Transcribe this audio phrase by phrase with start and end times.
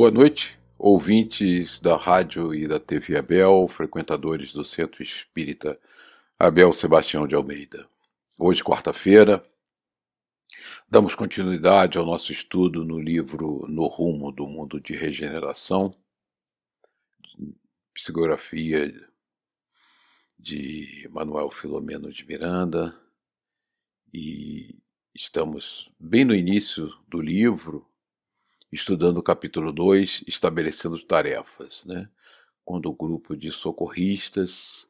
[0.00, 5.76] Boa noite, ouvintes da rádio e da TV Abel, frequentadores do Centro Espírita
[6.38, 7.84] Abel Sebastião de Almeida.
[8.38, 9.44] Hoje, quarta-feira,
[10.88, 15.90] damos continuidade ao nosso estudo no livro No Rumo do Mundo de Regeneração,
[17.92, 18.94] psicografia
[20.38, 22.96] de Manuel Filomeno de Miranda,
[24.14, 24.76] e
[25.12, 27.84] estamos bem no início do livro,
[28.70, 32.08] estudando o capítulo 2, estabelecendo tarefas, né?
[32.64, 34.86] quando o grupo de socorristas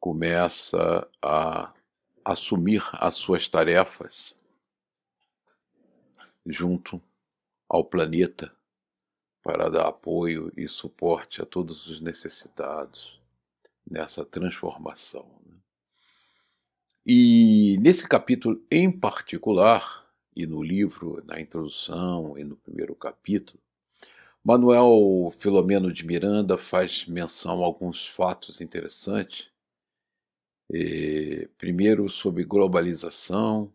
[0.00, 1.72] começa a
[2.24, 4.34] assumir as suas tarefas
[6.44, 7.00] junto
[7.68, 8.52] ao planeta
[9.42, 13.20] para dar apoio e suporte a todos os necessitados
[13.88, 15.40] nessa transformação.
[15.46, 15.56] Né?
[17.06, 20.03] E nesse capítulo em particular,
[20.36, 23.60] e no livro, na introdução e no primeiro capítulo,
[24.42, 29.50] Manuel Filomeno de Miranda faz menção a alguns fatos interessantes.
[30.70, 33.72] E, primeiro, sobre globalização,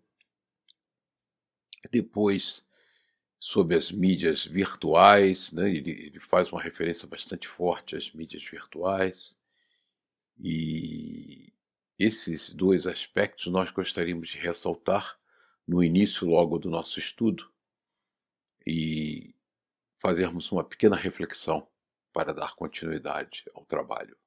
[1.89, 2.63] depois,
[3.39, 5.69] sobre as mídias virtuais, né?
[5.69, 9.35] ele, ele faz uma referência bastante forte às mídias virtuais,
[10.39, 11.51] e
[11.97, 15.18] esses dois aspectos nós gostaríamos de ressaltar
[15.69, 17.47] no início logo do nosso estudo
[18.65, 19.35] e
[19.99, 21.67] fazermos uma pequena reflexão
[22.11, 24.17] para dar continuidade ao trabalho.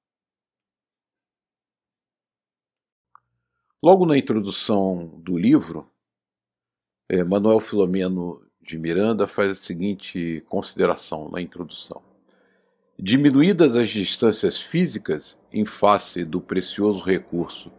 [3.82, 5.90] Logo na introdução do livro,
[7.08, 12.00] eh, Manuel Filomeno de Miranda faz a seguinte consideração na introdução.
[12.96, 17.72] Diminuídas as distâncias físicas em face do precioso recurso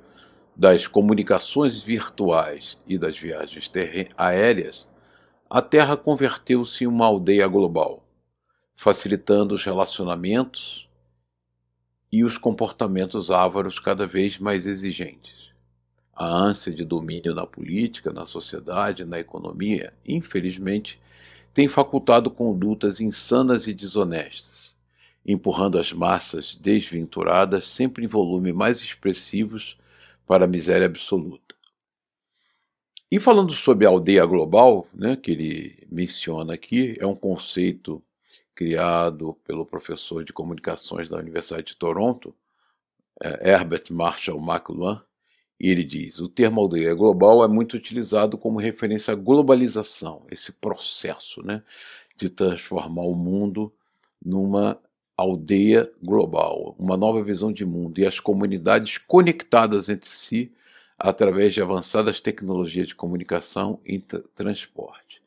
[0.56, 3.72] das comunicações virtuais e das viagens
[4.18, 4.88] aéreas,
[5.50, 8.04] a Terra converteu-se em uma aldeia global,
[8.76, 10.90] facilitando os relacionamentos
[12.12, 15.52] e os comportamentos ávaros cada vez mais exigentes.
[16.16, 21.02] A ânsia de domínio na política, na sociedade, na economia, infelizmente,
[21.54, 24.74] tem facultado condutas insanas e desonestas,
[25.26, 29.78] empurrando as massas desventuradas sempre em volume mais expressivos
[30.26, 31.54] para a miséria absoluta.
[33.12, 38.02] E falando sobre a aldeia global, né, que ele menciona aqui, é um conceito
[38.56, 42.36] criado pelo professor de comunicações da Universidade de Toronto,
[43.22, 45.04] é, Herbert Marshall McLuhan,
[45.60, 50.52] e ele diz: o termo aldeia global é muito utilizado como referência à globalização, esse
[50.54, 51.64] processo né,
[52.18, 53.72] de transformar o mundo
[54.24, 54.80] numa
[55.16, 60.52] aldeia global, uma nova visão de mundo e as comunidades conectadas entre si
[60.98, 65.22] através de avançadas tecnologias de comunicação e transporte.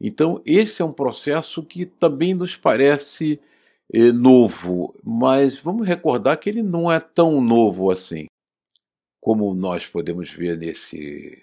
[0.00, 3.40] Então, esse é um processo que também nos parece
[3.92, 8.26] eh, novo, mas vamos recordar que ele não é tão novo assim.
[9.20, 11.42] Como nós podemos ver nesse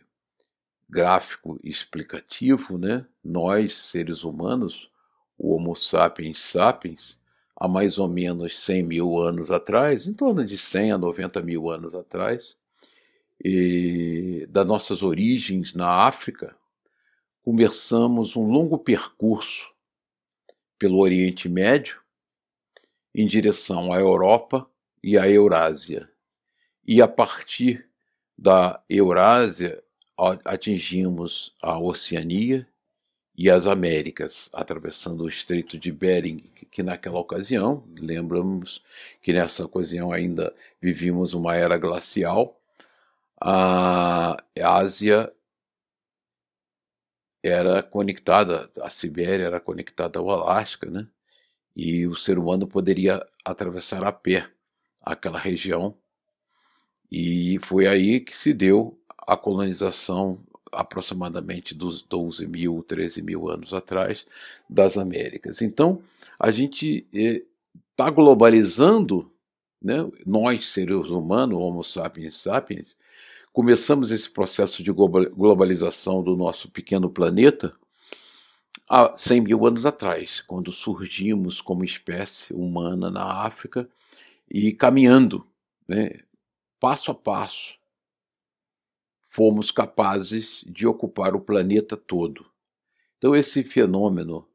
[0.89, 3.05] gráfico explicativo, né?
[3.23, 4.89] nós, seres humanos,
[5.37, 7.19] o Homo sapiens sapiens,
[7.55, 11.69] há mais ou menos 100 mil anos atrás, em torno de 100 a 90 mil
[11.69, 12.57] anos atrás,
[13.43, 16.55] e, das nossas origens na África,
[17.41, 19.69] começamos um longo percurso
[20.77, 22.01] pelo Oriente Médio
[23.13, 24.67] em direção à Europa
[25.03, 26.09] e à Eurásia.
[26.85, 27.87] E a partir
[28.37, 29.81] da Eurásia
[30.43, 32.67] atingimos a Oceania
[33.37, 36.39] e as Américas, atravessando o Estreito de Bering,
[36.71, 38.81] que naquela ocasião, lembramos
[39.21, 42.57] que nessa ocasião ainda vivíamos uma era glacial,
[43.39, 45.31] a Ásia
[47.43, 51.07] era conectada, a Sibéria era conectada ao Alasca, né?
[51.75, 54.49] E o ser humano poderia atravessar a pé
[55.01, 55.95] aquela região.
[57.11, 60.43] E foi aí que se deu a colonização
[60.75, 64.25] aproximadamente dos 12 mil, 13 mil anos atrás,
[64.69, 65.61] das Américas.
[65.61, 66.01] Então,
[66.39, 69.31] a gente está eh, globalizando,
[69.81, 70.07] né?
[70.25, 72.97] nós, seres humanos, Homo sapiens sapiens,
[73.53, 77.73] começamos esse processo de globalização do nosso pequeno planeta
[78.89, 83.89] há 100 mil anos atrás, quando surgimos como espécie humana na África
[84.49, 85.45] e caminhando,
[85.87, 86.19] né,
[86.79, 87.75] passo a passo,
[89.35, 92.45] fomos capazes de ocupar o planeta todo.
[93.17, 94.47] Então, esse fenômeno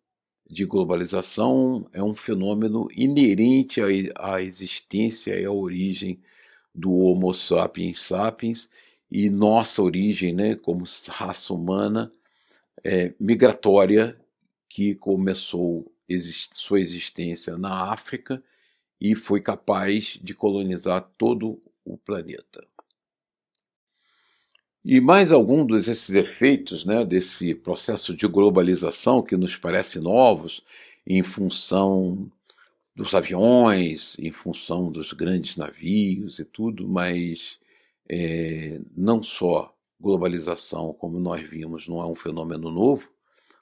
[0.51, 3.79] de globalização é um fenômeno inerente
[4.17, 6.19] à existência e à origem
[6.75, 8.71] do Homo sapiens sapiens
[9.11, 12.11] e nossa origem, né, como raça humana,
[12.83, 14.19] é, migratória
[14.67, 18.43] que começou exist sua existência na África
[18.99, 22.67] e foi capaz de colonizar todo o planeta.
[24.85, 30.65] E mais algum desses efeitos né, desse processo de globalização que nos parece novos,
[31.07, 32.31] em função
[32.95, 37.59] dos aviões, em função dos grandes navios e tudo, mas
[38.09, 43.11] é, não só globalização, como nós vimos, não é um fenômeno novo,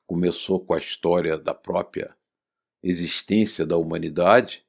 [0.06, 2.14] começou com a história da própria
[2.82, 4.62] existência da humanidade,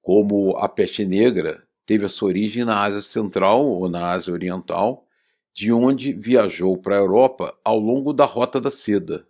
[0.00, 5.06] como a peste negra teve a sua origem na Ásia Central ou na Ásia Oriental,
[5.54, 9.26] de onde viajou para a Europa ao longo da Rota da Seda,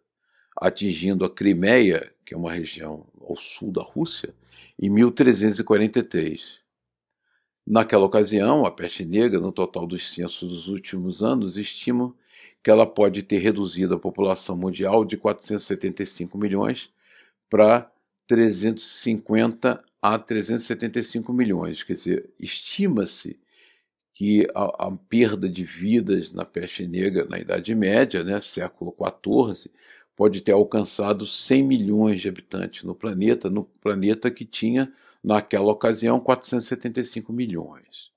[0.56, 4.34] atingindo a Crimeia, que é uma região ao sul da Rússia,
[4.80, 6.60] em 1343.
[7.66, 12.14] Naquela ocasião, a peste negra, no total dos censos dos últimos anos, estima
[12.62, 16.90] que ela pode ter reduzido a população mundial de 475 milhões
[17.50, 17.88] para
[18.26, 21.82] 350 a 375 milhões.
[21.82, 23.38] Quer dizer, estima-se
[24.14, 29.70] que a, a, perda de vidas na peste negra na Idade Média, né, século XIV,
[30.14, 34.92] pode ter alcançado 100 milhões de habitantes no planeta, no planeta que tinha,
[35.24, 38.10] naquela ocasião, 475 milhões.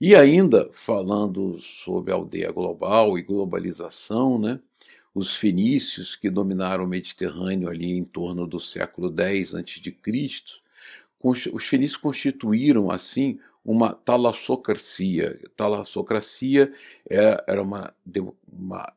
[0.00, 4.60] E ainda, falando sobre aldeia global e globalização, né,
[5.12, 9.96] os fenícios que dominaram o Mediterrâneo ali em torno do século X a.C.,
[11.20, 15.38] os fenícios constituíram, assim, uma talassocracia.
[15.54, 16.72] Talassocracia
[17.06, 17.94] é, era uma,
[18.50, 18.90] uma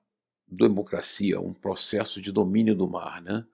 [0.47, 3.21] democracia, um processo de domínio do mar.
[3.21, 3.45] Né?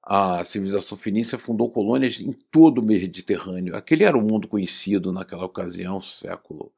[0.00, 3.74] A civilização fenícia fundou colônias em todo o Mediterrâneo.
[3.74, 6.72] Aquele era o mundo conhecido naquela ocasião, século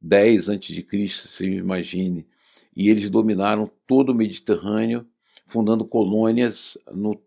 [0.00, 2.24] X a.C., se imagine.
[2.76, 5.04] E eles dominaram todo o Mediterrâneo,
[5.48, 7.20] fundando colônias no,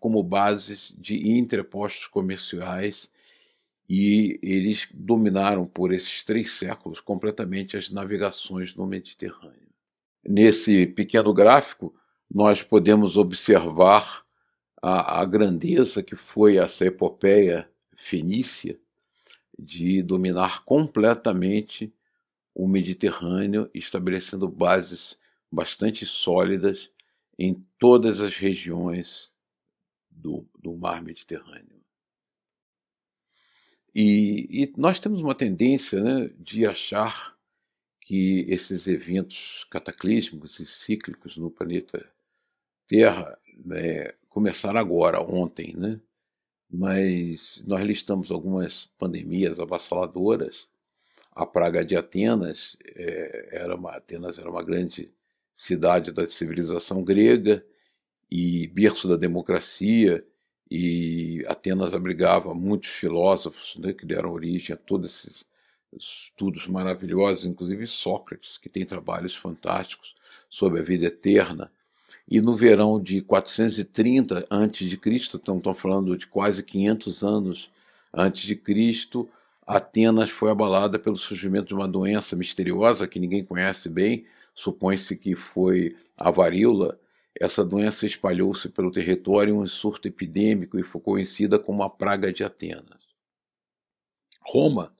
[0.00, 3.08] como bases de entrepostos comerciais
[3.94, 9.68] e eles dominaram por esses três séculos completamente as navegações no Mediterrâneo.
[10.26, 11.94] Nesse pequeno gráfico,
[12.34, 14.24] nós podemos observar
[14.80, 18.80] a, a grandeza que foi essa epopeia fenícia
[19.58, 21.92] de dominar completamente
[22.54, 25.18] o Mediterrâneo, estabelecendo bases
[25.50, 26.90] bastante sólidas
[27.38, 29.30] em todas as regiões
[30.10, 31.71] do, do mar Mediterrâneo.
[33.94, 37.36] E, e, nós temos uma tendência né, de achar
[38.00, 42.04] que esses eventos cataclísmicos e cíclicos no planeta
[42.88, 46.00] Terra né, começaram agora, ontem, né?
[46.70, 50.66] mas nós listamos algumas pandemias avassaladoras.
[51.34, 55.10] A praga de Atenas é, era uma Atenas era uma grande
[55.54, 57.64] cidade da civilização grega
[58.30, 60.26] e berço da democracia
[60.74, 65.44] e Atenas abrigava muitos filósofos né, que deram origem a todos esses
[65.94, 70.14] estudos maravilhosos, inclusive Sócrates, que tem trabalhos fantásticos
[70.48, 71.70] sobre a vida eterna.
[72.26, 74.98] E no verão de 430 a.C.,
[75.34, 77.70] então estão falando de quase 500 anos
[78.10, 79.28] antes de Cristo,
[79.66, 84.24] Atenas foi abalada pelo surgimento de uma doença misteriosa que ninguém conhece bem,
[84.54, 86.98] supõe-se que foi a varíola,
[87.38, 92.32] essa doença espalhou-se pelo território em um surto epidêmico e foi conhecida como a Praga
[92.32, 93.02] de Atenas.
[94.40, 94.94] Roma,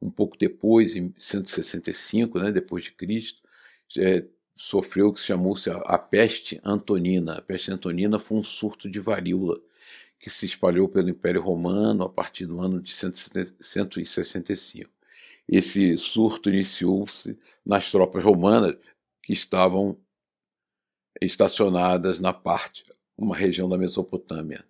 [0.00, 3.40] um pouco depois, em 165, né, depois de Cristo,
[3.96, 4.24] é,
[4.56, 7.34] sofreu o que se chamou-se a, a peste antonina.
[7.38, 9.60] A peste antonina foi um surto de varíola
[10.18, 14.90] que se espalhou pelo Império Romano a partir do ano de 165.
[15.48, 17.36] Esse surto iniciou-se
[17.66, 18.76] nas tropas romanas
[19.22, 19.96] que estavam
[21.24, 22.82] estacionadas na parte,
[23.16, 24.64] uma região da Mesopotâmia.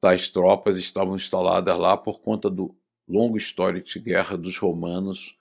[0.00, 2.76] Tais tropas estavam instaladas lá por conta do
[3.06, 5.36] longo histórico de guerra dos romanos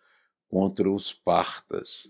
[0.49, 2.09] contra os partas.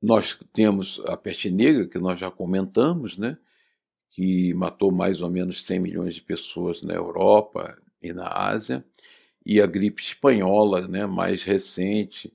[0.00, 3.38] Nós temos a peste negra, que nós já comentamos, né?
[4.16, 8.82] que matou mais ou menos 100 milhões de pessoas na Europa e na Ásia,
[9.44, 12.32] e a gripe espanhola, né, mais recente,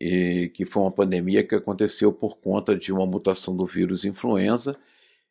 [0.00, 4.76] e que foi uma pandemia que aconteceu por conta de uma mutação do vírus influenza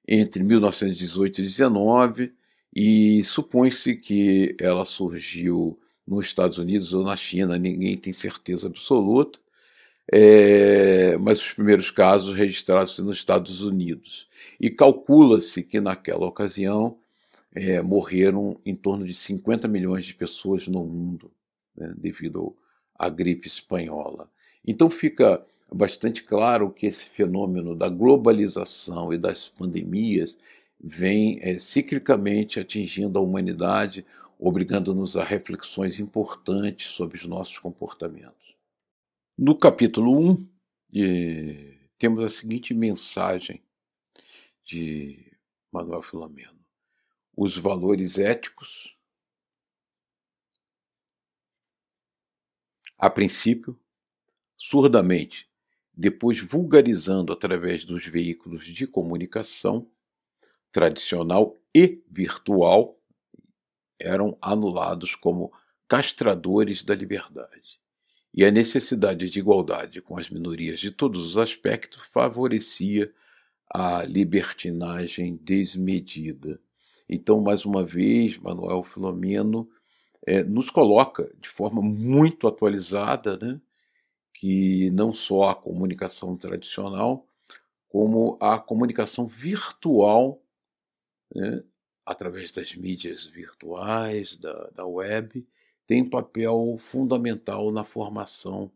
[0.07, 2.33] entre 1918 e 19
[2.75, 9.39] e supõe-se que ela surgiu nos Estados Unidos ou na China, ninguém tem certeza absoluta,
[10.11, 14.27] é, mas os primeiros casos registrados nos Estados Unidos.
[14.59, 16.97] E calcula-se que naquela ocasião
[17.55, 21.31] é, morreram em torno de 50 milhões de pessoas no mundo
[21.75, 22.55] né, devido
[22.97, 24.29] à gripe espanhola.
[24.65, 30.37] Então fica bastante claro que esse fenômeno da globalização e das pandemias
[30.79, 34.05] vem é, ciclicamente atingindo a humanidade,
[34.37, 38.55] obrigando-nos a reflexões importantes sobre os nossos comportamentos.
[39.37, 40.47] No capítulo 1,
[40.95, 43.63] eh, temos a seguinte mensagem
[44.63, 45.31] de
[45.71, 46.59] Manuel Filomeno:
[47.35, 48.95] os valores éticos,
[52.97, 53.79] a princípio,
[54.63, 55.45] surdamente,
[55.93, 59.85] depois vulgarizando através dos veículos de comunicação
[60.71, 62.97] tradicional e virtual,
[63.99, 65.51] eram anulados como
[65.85, 67.77] castradores da liberdade.
[68.33, 73.13] E a necessidade de igualdade com as minorias de todos os aspectos favorecia
[73.69, 76.57] a libertinagem desmedida.
[77.09, 79.69] Então, mais uma vez, Manuel Filomeno
[80.25, 83.59] é, nos coloca de forma muito atualizada né,
[84.43, 87.25] que não só a comunicação tradicional,
[87.87, 90.43] como a comunicação virtual,
[91.33, 91.63] né,
[92.05, 95.47] através das mídias virtuais, da, da web,
[95.87, 98.69] tem papel fundamental na formação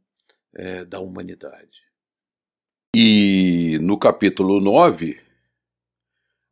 [0.53, 1.83] é, da humanidade.
[2.95, 5.19] E no capítulo 9,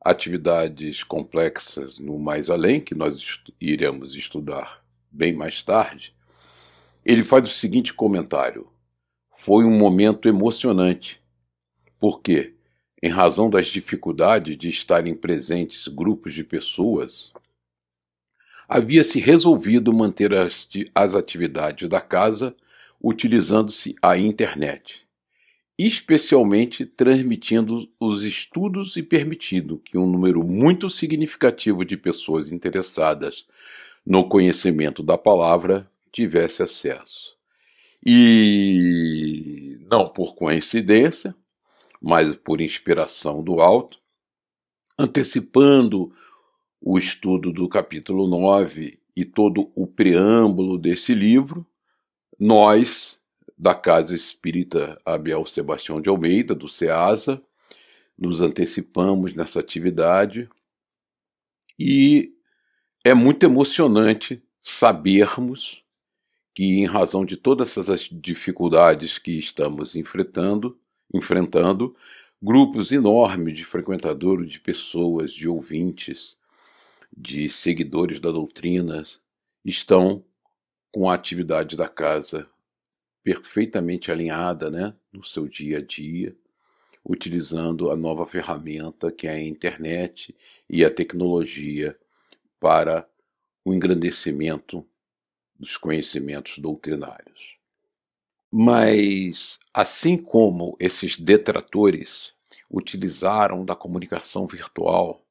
[0.02, 6.14] atividades complexas no mais além, que nós iremos estudar bem mais tarde,
[7.06, 8.75] ele faz o seguinte comentário:
[9.38, 11.22] Foi um momento emocionante,
[12.00, 12.54] porque,
[13.02, 17.32] em razão das dificuldades de estarem presentes grupos de pessoas,
[18.68, 22.56] havia-se resolvido manter as, as atividades da casa
[23.02, 25.06] utilizando-se a internet
[25.78, 33.46] especialmente transmitindo os estudos e permitindo que um número muito significativo de pessoas interessadas
[34.06, 37.35] no conhecimento da palavra tivesse acesso.
[38.06, 41.36] E não por coincidência,
[42.02, 44.00] mas por inspiração do alto,
[44.98, 46.14] antecipando
[46.80, 51.66] o estudo do capítulo 9 e todo o preâmbulo desse livro,
[52.40, 53.20] nós
[53.58, 57.42] da Casa Espírita Abel Sebastião de Almeida, do SEASA,
[58.18, 60.50] nos antecipamos nessa atividade
[61.80, 62.34] e
[63.04, 65.84] é muito emocionante sabermos
[66.56, 70.80] que, em razão de todas essas dificuldades que estamos enfrentando,
[71.14, 71.94] enfrentando
[72.42, 76.38] grupos enormes de frequentadores, de pessoas, de ouvintes,
[77.16, 79.04] de seguidores da doutrina,
[79.66, 80.24] estão
[80.94, 82.48] com a atividade da casa
[83.22, 86.34] perfeitamente alinhada né, no seu dia a dia,
[87.04, 90.34] utilizando a nova ferramenta que é a internet
[90.70, 91.98] e a tecnologia
[92.60, 93.06] para
[93.66, 94.88] o engrandecimento
[95.58, 97.58] dos conhecimentos doutrinários.
[98.52, 102.34] Mas, assim como esses detratores
[102.70, 105.26] utilizaram da comunicação virtual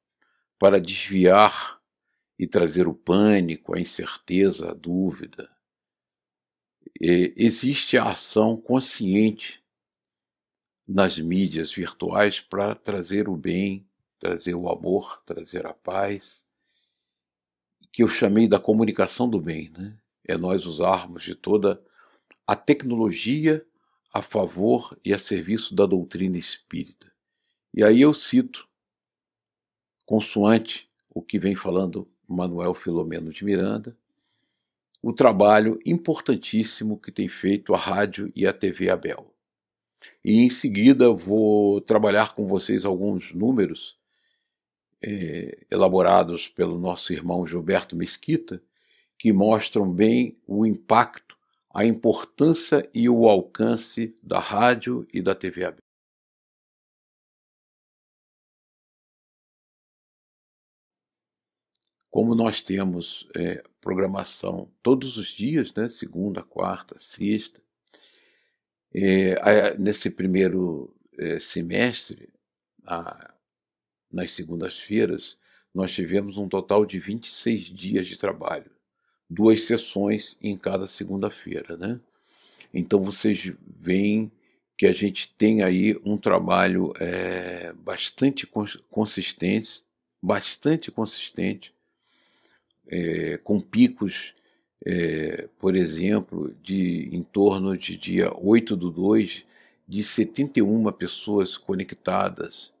[0.59, 1.81] para desviar
[2.37, 5.49] e trazer o pânico, a incerteza, a dúvida,
[6.99, 9.63] existe a ação consciente
[10.87, 13.87] nas mídias virtuais para trazer o bem,
[14.19, 16.45] trazer o amor, trazer a paz,
[17.91, 19.93] que eu chamei da comunicação do bem, né?
[20.27, 21.81] É nós usarmos de toda
[22.47, 23.65] a tecnologia
[24.13, 27.11] a favor e a serviço da doutrina espírita.
[27.73, 28.67] E aí eu cito,
[30.05, 33.95] consoante o que vem falando Manuel Filomeno de Miranda,
[35.01, 39.31] o trabalho importantíssimo que tem feito a rádio e a TV Abel.
[40.23, 43.97] E em seguida vou trabalhar com vocês alguns números
[45.03, 48.61] é, elaborados pelo nosso irmão Gilberto Mesquita,
[49.17, 51.37] que mostram bem o impacto,
[51.73, 55.79] a importância e o alcance da rádio e da TV Abel.
[62.09, 67.61] Como nós temos é, programação todos os dias, né, segunda, quarta, sexta,
[68.93, 72.31] é, nesse primeiro é, semestre,
[72.85, 73.33] a,
[74.09, 75.37] nas segundas-feiras,
[75.73, 78.71] nós tivemos um total de 26 dias de trabalho,
[79.29, 81.75] duas sessões em cada segunda-feira.
[81.77, 81.99] Né?
[82.73, 84.31] Então vocês veem
[84.77, 88.47] que a gente tem aí um trabalho é, bastante
[88.89, 89.81] consistente,
[90.21, 91.73] bastante consistente,
[92.87, 94.33] é, com picos,
[94.85, 99.45] é, por exemplo, de em torno de dia 8 do 2,
[99.87, 102.73] de 71 pessoas conectadas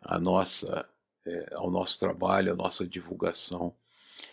[0.00, 0.88] à nossa,
[1.26, 3.74] é, ao nosso trabalho, à nossa divulgação.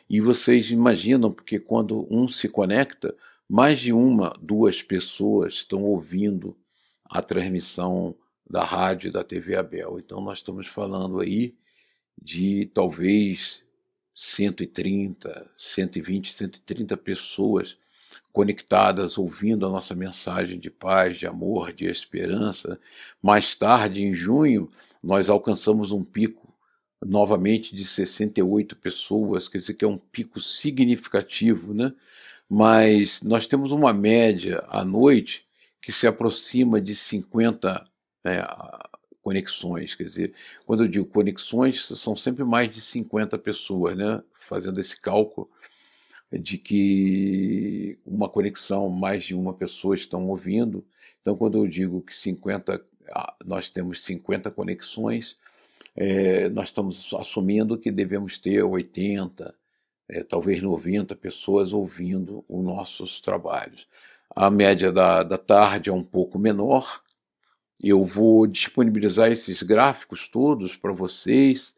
[0.09, 3.15] E vocês imaginam, porque quando um se conecta,
[3.47, 6.57] mais de uma, duas pessoas estão ouvindo
[7.05, 8.15] a transmissão
[8.49, 9.99] da rádio e da TV Abel.
[9.99, 11.55] Então nós estamos falando aí
[12.19, 13.61] de talvez
[14.15, 17.77] 130, 120, 130 pessoas
[18.33, 22.79] conectadas, ouvindo a nossa mensagem de paz, de amor, de esperança.
[23.21, 24.69] Mais tarde, em junho,
[25.03, 26.48] nós alcançamos um pico
[27.05, 31.93] novamente de 68 pessoas, quer dizer que é um pico significativo, né?
[32.49, 35.45] Mas nós temos uma média à noite
[35.81, 37.85] que se aproxima de 50
[38.25, 38.43] é,
[39.21, 40.33] conexões, quer dizer,
[40.65, 44.21] quando eu digo conexões, são sempre mais de 50 pessoas, né?
[44.33, 45.49] Fazendo esse cálculo
[46.31, 50.85] de que uma conexão, mais de uma pessoa estão ouvindo.
[51.21, 55.35] Então, quando eu digo que 50, ah, nós temos 50 conexões,
[56.01, 59.53] é, nós estamos assumindo que devemos ter 80,
[60.07, 63.85] é, talvez 90 pessoas ouvindo os nossos trabalhos.
[64.33, 67.01] A média da, da tarde é um pouco menor.
[67.83, 71.75] Eu vou disponibilizar esses gráficos todos para vocês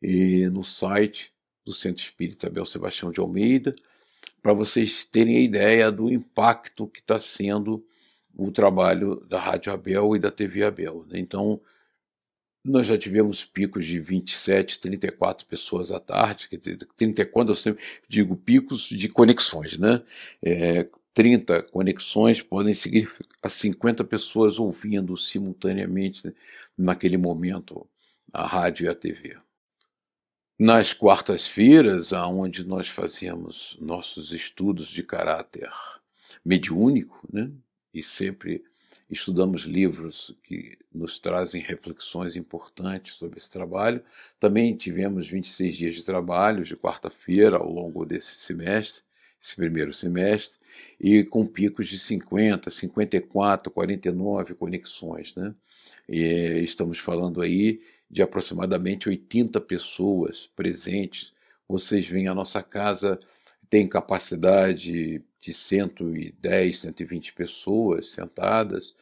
[0.00, 1.32] e, no site
[1.64, 3.74] do Centro Espírita Abel Sebastião de Almeida,
[4.40, 7.84] para vocês terem a ideia do impacto que está sendo
[8.36, 11.04] o trabalho da Rádio Abel e da TV Abel.
[11.08, 11.18] Né?
[11.18, 11.60] Então,
[12.64, 17.56] nós já tivemos picos de 27, 34 pessoas à tarde, quer dizer, 30 quando eu
[17.56, 20.02] sempre digo picos de conexões, né?
[20.42, 26.34] É, 30 conexões podem seguir a 50 pessoas ouvindo simultaneamente
[26.76, 27.86] naquele momento
[28.32, 29.36] a rádio e a TV.
[30.58, 35.70] Nas quartas-feiras, aonde nós fazíamos nossos estudos de caráter
[36.44, 37.50] mediúnico, né?
[37.92, 38.64] E sempre
[39.14, 44.02] estudamos livros que nos trazem reflexões importantes sobre esse trabalho.
[44.38, 49.02] Também tivemos 26 dias de trabalho de quarta-feira ao longo desse semestre,
[49.40, 50.58] esse primeiro semestre,
[51.00, 55.34] e com picos de 50, 54, 49 conexões.
[55.34, 55.54] Né?
[56.08, 57.80] E estamos falando aí
[58.10, 61.32] de aproximadamente 80 pessoas presentes.
[61.68, 63.18] Vocês veem a nossa casa
[63.74, 68.94] tem capacidade de 110, 120 pessoas sentadas,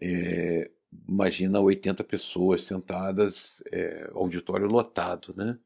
[0.00, 0.68] é,
[1.08, 5.56] imagina 80 pessoas sentadas, é, auditório lotado, né?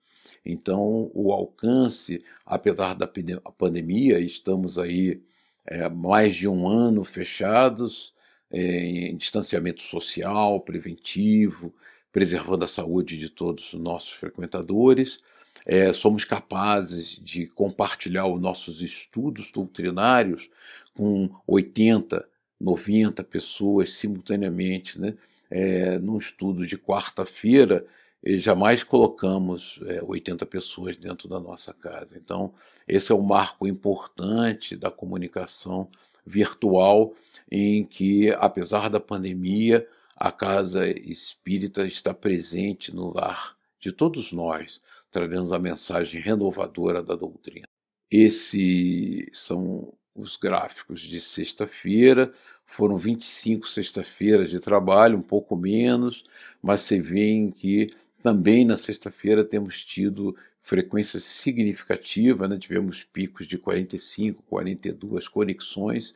[0.44, 3.11] Então, o alcance, apesar da
[3.57, 5.22] pandemia, estamos aí
[5.66, 8.12] é, mais de um ano fechados,
[8.50, 11.74] é, em distanciamento social, preventivo,
[12.12, 15.20] preservando a saúde de todos os nossos frequentadores,
[15.66, 20.51] é, somos capazes de compartilhar os nossos estudos doutrinários
[20.94, 22.29] com 80,
[22.61, 25.14] 90 pessoas simultaneamente, né?
[25.51, 27.87] É, num estudo de quarta-feira,
[28.25, 32.16] jamais colocamos é, 80 pessoas dentro da nossa casa.
[32.16, 32.55] Então,
[32.88, 35.88] esse é um marco importante da comunicação
[36.25, 37.12] virtual,
[37.51, 44.81] em que, apesar da pandemia, a casa espírita está presente no lar de todos nós,
[45.12, 47.68] trazendo a mensagem renovadora da doutrina.
[48.11, 52.33] Esses são os gráficos de sexta-feira.
[52.66, 56.25] Foram 25 sexta-feiras de trabalho, um pouco menos,
[56.61, 57.90] mas você vê que
[58.22, 62.57] também na sexta-feira temos tido frequência significativa, né?
[62.57, 66.14] tivemos picos de 45, 42 conexões,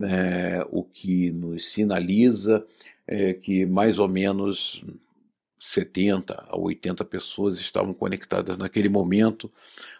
[0.00, 2.64] é, o que nos sinaliza
[3.06, 4.84] é, que mais ou menos
[5.64, 9.48] 70 a 80 pessoas estavam conectadas naquele momento,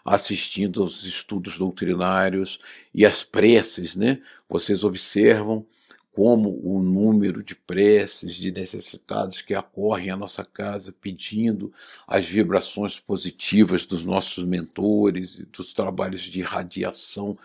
[0.03, 2.59] assistindo aos estudos doutrinários
[2.93, 4.21] e às preces, né?
[4.49, 5.65] Vocês observam
[6.11, 11.71] como o número de preces de necessitados que acorrem à nossa casa pedindo
[12.05, 17.37] as vibrações positivas dos nossos mentores e dos trabalhos de radiação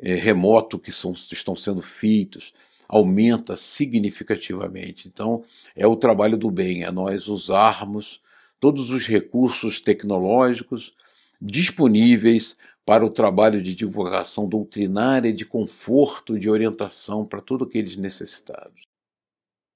[0.00, 2.52] eh, remoto que são, estão sendo feitos
[2.88, 5.08] aumenta significativamente.
[5.08, 5.42] Então,
[5.74, 8.20] é o trabalho do bem, é nós usarmos
[8.60, 10.94] todos os recursos tecnológicos
[11.40, 18.82] disponíveis para o trabalho de divulgação doutrinária, de conforto, de orientação para todos aqueles necessitados.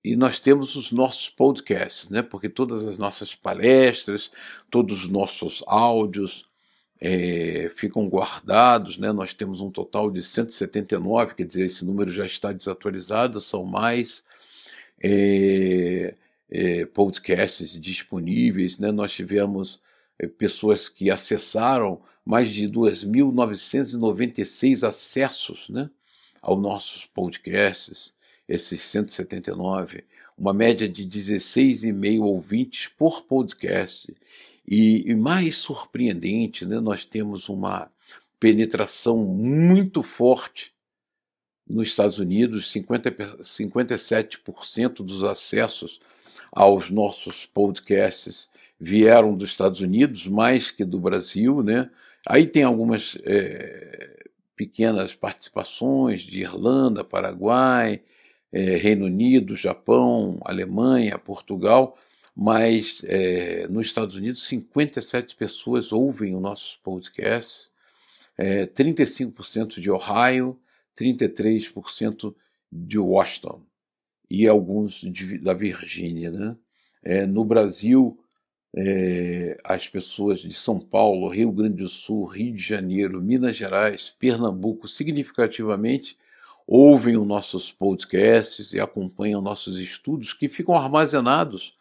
[0.05, 2.23] E nós temos os nossos podcasts, né?
[2.23, 4.31] porque todas as nossas palestras,
[4.71, 6.47] todos os nossos áudios,
[7.01, 9.11] é, ficam guardados, né?
[9.13, 14.23] nós temos um total de 179, quer dizer, esse número já está desatualizado, são mais
[15.03, 16.15] é,
[16.51, 18.91] é, podcasts disponíveis, né?
[18.91, 19.79] nós tivemos
[20.19, 25.91] é, pessoas que acessaram mais de 2.996 acessos né?
[26.41, 28.15] aos nossos podcasts,
[28.49, 30.05] esses 179,
[30.39, 34.13] uma média de 16,5 ouvintes por podcast
[34.67, 37.91] e, e mais surpreendente, né, nós temos uma
[38.41, 40.73] penetração muito forte
[41.69, 43.11] nos Estados Unidos, 50,
[43.43, 46.01] 57% dos acessos
[46.53, 48.49] aos nossos podcasts
[48.79, 51.91] vieram dos Estados Unidos mais que do Brasil, né?
[52.27, 58.03] Aí tem algumas é, pequenas participações de Irlanda, Paraguai,
[58.53, 61.97] é, Reino Unido, Japão, Alemanha, Portugal,
[62.37, 67.71] mas é, nos Estados Unidos 57 pessoas ouvem o nosso podcast,
[68.37, 70.61] é, 35% de Ohio,
[70.95, 72.35] 33%
[72.71, 73.63] de Washington
[74.29, 76.31] e alguns de, da Virgínia.
[76.31, 76.57] Né?
[77.03, 78.19] É, no Brasil,
[78.77, 84.15] é, as pessoas de São Paulo, Rio Grande do Sul, Rio de Janeiro, Minas Gerais,
[84.19, 86.19] Pernambuco, significativamente
[86.67, 91.73] ouvem os nossos podcasts e acompanham nossos estudos que ficam armazenados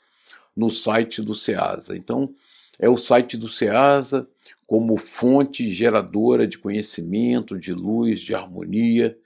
[0.56, 1.98] no site do SEASA.
[1.98, 2.34] Então,
[2.80, 4.28] é o site do SEASA
[4.65, 9.18] como fonte geradora de conhecimento, de luz, de harmonia,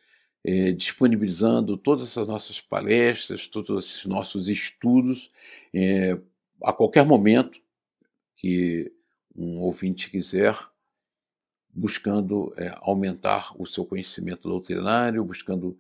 [0.44, 5.32] é, disponibilizando todas as nossas palestras, todos esses nossos estudos,
[5.74, 6.18] é,
[6.64, 7.60] a qualquer momento
[8.36, 8.92] que
[9.36, 10.58] um ouvinte quiser,
[11.74, 15.78] buscando é, aumentar o seu conhecimento doutrinário, buscando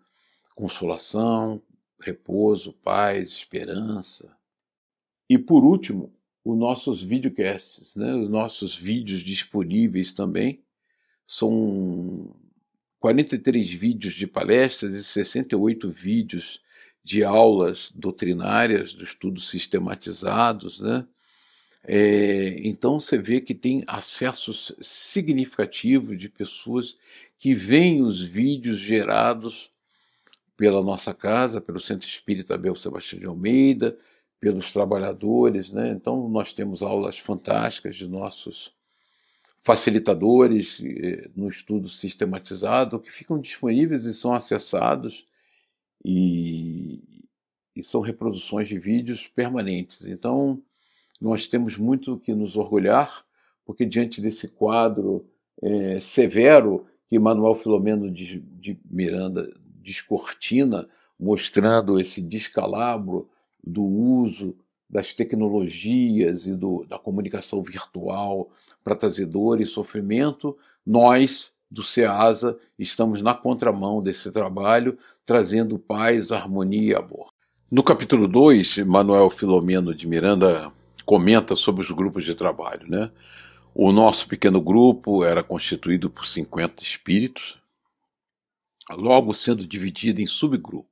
[0.55, 1.62] consolação,
[1.99, 4.38] repouso, paz, esperança.
[5.29, 6.11] E por último,
[6.43, 10.63] os nossos videocasts, né, os nossos vídeos disponíveis também.
[11.25, 12.35] São
[12.99, 16.61] 43 vídeos de palestras e 68 vídeos
[17.03, 21.05] de aulas doutrinárias, de estudos sistematizados, né?
[21.83, 26.95] É, então você vê que tem acessos significativos de pessoas
[27.37, 29.71] que veem os vídeos gerados
[30.57, 33.97] pela nossa casa, pelo Centro Espírita Abel Sebastião de Almeida,
[34.39, 35.71] pelos trabalhadores.
[35.71, 35.89] Né?
[35.89, 38.73] Então nós temos aulas fantásticas de nossos
[39.62, 45.25] facilitadores eh, no estudo sistematizado que ficam disponíveis e são acessados
[46.04, 47.23] e,
[47.75, 50.06] e são reproduções de vídeos permanentes.
[50.08, 50.62] Então,
[51.21, 53.25] nós temos muito que nos orgulhar,
[53.65, 55.25] porque diante desse quadro
[55.62, 60.88] é, severo que Manuel Filomeno de, de Miranda descortina,
[61.19, 63.30] mostrando esse descalabro
[63.63, 64.55] do uso
[64.89, 68.49] das tecnologias e do, da comunicação virtual
[68.83, 76.31] para trazer dor e sofrimento, nós, do SEASA, estamos na contramão desse trabalho, trazendo paz,
[76.31, 77.29] harmonia e amor.
[77.71, 80.71] No capítulo 2, Manuel Filomeno de Miranda
[81.05, 82.89] comenta sobre os grupos de trabalho.
[82.89, 83.11] Né?
[83.75, 87.59] O nosso pequeno grupo era constituído por 50 espíritos,
[88.91, 90.88] logo sendo dividido em subgrupos.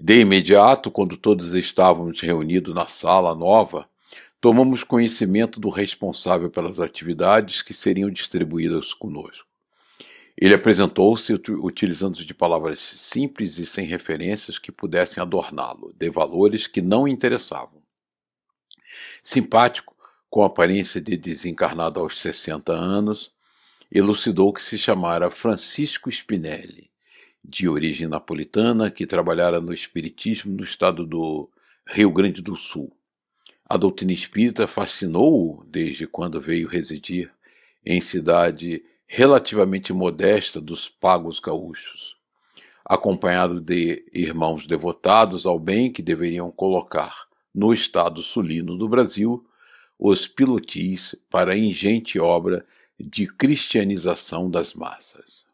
[0.00, 3.88] De imediato, quando todos estávamos reunidos na sala nova,
[4.40, 9.48] tomamos conhecimento do responsável pelas atividades que seriam distribuídas conosco.
[10.40, 16.80] Ele apresentou-se utilizando de palavras simples e sem referências que pudessem adorná-lo, de valores que
[16.80, 17.82] não interessavam.
[19.20, 19.96] Simpático,
[20.30, 23.32] com aparência de desencarnado aos 60 anos,
[23.90, 26.87] elucidou que se chamara Francisco Spinelli,
[27.48, 31.48] de origem napolitana, que trabalhara no espiritismo no estado do
[31.86, 32.92] Rio Grande do Sul.
[33.66, 37.32] A doutrina espírita fascinou-o desde quando veio residir
[37.84, 42.14] em cidade relativamente modesta dos pagos gaúchos,
[42.84, 49.42] acompanhado de irmãos devotados ao bem que deveriam colocar no estado sulino do Brasil,
[49.98, 52.66] os pilotis para a ingente obra
[53.00, 55.47] de cristianização das massas.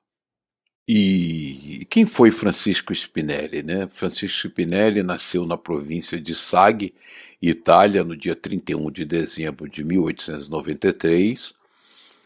[0.87, 3.62] E quem foi Francisco Spinelli?
[3.62, 3.88] Né?
[3.88, 6.94] Francisco Spinelli nasceu na província de Sag,
[7.40, 11.55] Itália, no dia 31 de dezembro de 1893.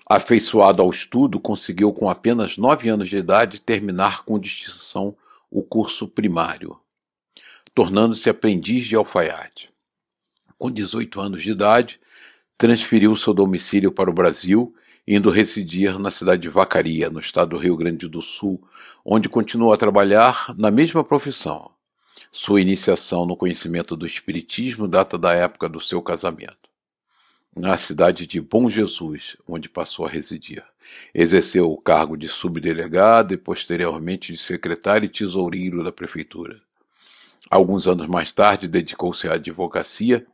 [0.09, 5.15] Afeiçoado ao estudo, conseguiu com apenas nove anos de idade terminar com distinção
[5.51, 6.79] o curso primário
[7.79, 9.71] tornando-se aprendiz de alfaiate.
[10.59, 12.01] Com 18 anos de idade,
[12.59, 14.75] transferiu seu domicílio para o Brasil,
[15.11, 18.63] indo residir na cidade de Vacaria, no estado do Rio Grande do Sul,
[19.03, 21.71] onde continuou a trabalhar na mesma profissão.
[22.31, 26.69] Sua iniciação no conhecimento do Espiritismo data da época do seu casamento.
[27.57, 30.63] Na cidade de Bom Jesus, onde passou a residir.
[31.15, 36.61] Exerceu o cargo de subdelegado e posteriormente de secretário e tesoureiro da prefeitura.
[37.51, 40.27] Alguns anos mais tarde, dedicou-se à advocacia,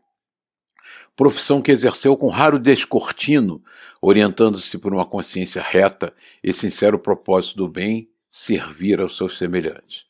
[1.16, 3.62] profissão que exerceu com raro descortino,
[4.00, 10.04] orientando-se por uma consciência reta e sincero propósito do bem, servir aos seus semelhantes.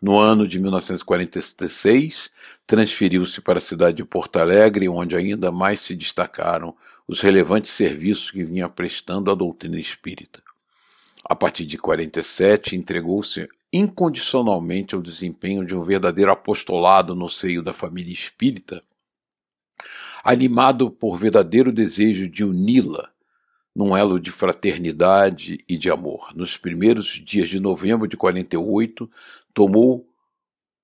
[0.00, 2.30] No ano de 1946,
[2.66, 6.74] transferiu-se para a cidade de Porto Alegre, onde ainda mais se destacaram
[7.06, 10.42] os relevantes serviços que vinha prestando à doutrina espírita.
[11.24, 17.72] A partir de 47, entregou-se incondicionalmente ao desempenho de um verdadeiro apostolado no seio da
[17.72, 18.82] família espírita,
[20.22, 23.12] animado por verdadeiro desejo de uni-la
[23.74, 26.30] num elo de fraternidade e de amor.
[26.34, 29.10] Nos primeiros dias de novembro de 48,
[29.54, 30.06] tomou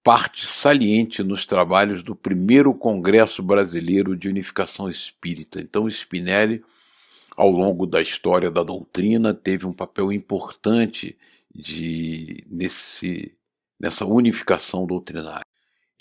[0.02, 5.60] parte saliente nos trabalhos do primeiro Congresso Brasileiro de Unificação Espírita.
[5.60, 6.62] Então, Spinelli,
[7.36, 11.16] ao longo da história da doutrina, teve um papel importante
[11.54, 13.36] de, nesse,
[13.78, 15.44] nessa unificação doutrinária.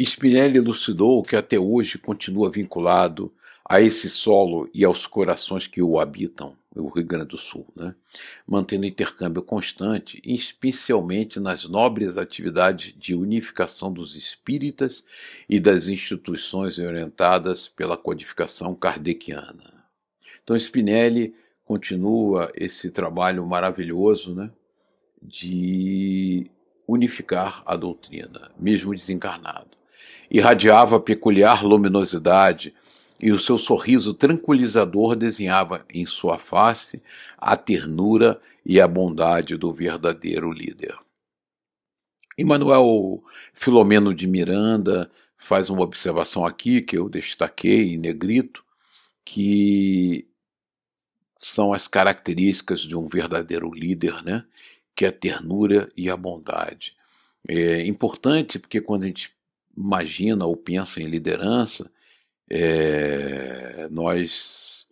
[0.06, 3.34] Spinelli elucidou que até hoje continua vinculado
[3.68, 7.96] a esse solo e aos corações que o habitam, o Rio Grande do Sul, né?
[8.46, 15.04] mantendo intercâmbio constante, especialmente nas nobres atividades de unificação dos espíritas
[15.50, 19.74] e das instituições orientadas pela codificação kardeciana.
[20.44, 24.50] Então Spinelli continua esse trabalho maravilhoso né,
[25.22, 26.50] de
[26.88, 29.78] unificar a doutrina, mesmo desencarnado.
[30.30, 32.74] Irradiava peculiar luminosidade
[33.20, 37.02] e o seu sorriso tranquilizador desenhava em sua face
[37.38, 40.96] a ternura e a bondade do verdadeiro líder.
[42.38, 48.64] Emmanuel Filomeno de Miranda faz uma observação aqui que eu destaquei em negrito,
[49.26, 50.28] que
[51.38, 54.46] são as características de um verdadeiro líder, né?
[54.96, 56.96] que é a ternura e a bondade.
[57.48, 59.37] É importante porque quando a gente
[59.78, 61.90] imagina ou pensa em liderança,
[62.50, 64.88] é, nós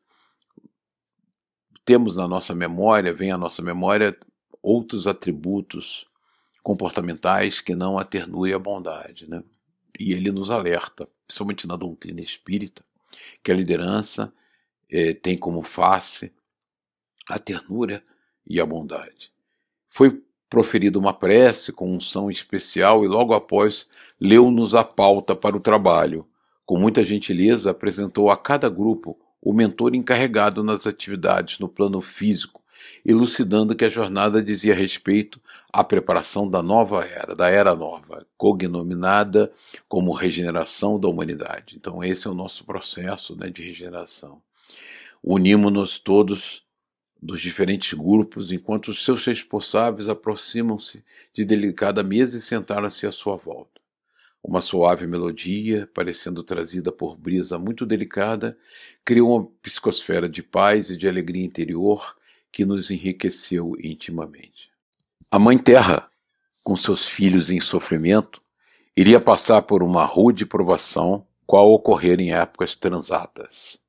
[1.83, 4.15] temos na nossa memória, vem à nossa memória
[4.61, 6.07] outros atributos
[6.63, 9.29] comportamentais que não a ternura e a bondade.
[9.29, 9.43] Né?
[9.99, 12.83] E ele nos alerta, principalmente na doutrina espírita,
[13.43, 14.33] que a liderança
[14.89, 16.33] é, tem como face
[17.29, 18.03] a ternura
[18.47, 19.31] e a bondade.
[19.89, 23.87] Foi proferida uma prece com unção especial e logo após
[24.19, 26.25] leu-nos a pauta para o trabalho,
[26.65, 32.63] com muita gentileza, apresentou a cada grupo o mentor encarregado nas atividades no plano físico,
[33.05, 35.39] elucidando que a jornada dizia respeito
[35.71, 39.51] à preparação da nova era, da era nova, cognominada
[39.87, 41.75] como regeneração da humanidade.
[41.75, 44.41] Então, esse é o nosso processo né, de regeneração.
[45.23, 46.63] Unimos-nos todos
[47.21, 53.35] dos diferentes grupos, enquanto os seus responsáveis aproximam-se de delicada mesa e sentaram-se à sua
[53.35, 53.84] volta.
[54.47, 58.55] Uma suave melodia, parecendo trazida por brisa muito delicada,
[59.03, 62.15] criou uma psicosfera de paz e de alegria interior
[62.51, 64.69] que nos enriqueceu intimamente.
[65.31, 66.07] A Mãe Terra,
[66.63, 68.39] com seus filhos em sofrimento,
[68.95, 73.79] iria passar por uma rude provação, qual ocorrer em épocas transatas.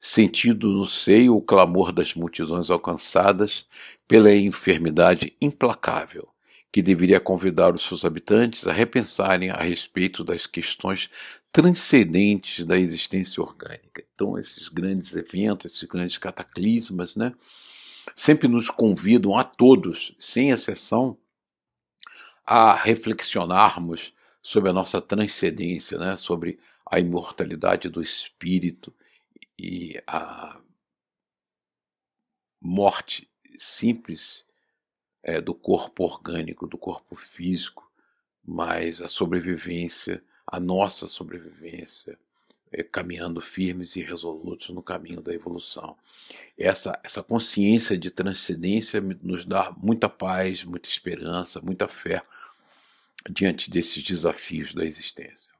[0.00, 3.64] Sentido no seio o clamor das multidões alcançadas
[4.08, 6.28] pela enfermidade implacável,
[6.72, 11.10] que deveria convidar os seus habitantes a repensarem a respeito das questões
[11.50, 14.04] transcendentes da existência orgânica.
[14.14, 17.34] Então, esses grandes eventos, esses grandes cataclismas, né,
[18.14, 21.16] sempre nos convidam a todos, sem exceção,
[22.44, 28.94] a reflexionarmos sobre a nossa transcendência, né, sobre a imortalidade do espírito
[29.58, 30.60] e a
[32.62, 34.45] morte simples
[35.26, 37.90] é, do corpo orgânico, do corpo físico,
[38.44, 42.16] mas a sobrevivência, a nossa sobrevivência,
[42.70, 45.96] é, caminhando firmes e resolutos no caminho da evolução.
[46.56, 52.22] Essa, essa consciência de transcendência nos dá muita paz, muita esperança, muita fé
[53.28, 55.52] diante desses desafios da existência.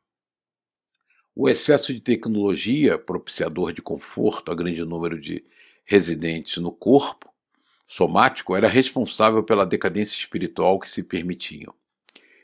[1.35, 5.45] O excesso de tecnologia, propiciador de conforto a grande número de
[5.85, 7.35] residentes no corpo,
[7.87, 11.73] somático era responsável pela decadência espiritual que se permitiam.